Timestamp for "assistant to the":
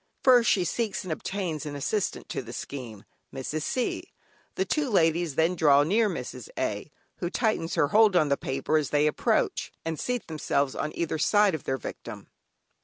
1.75-2.53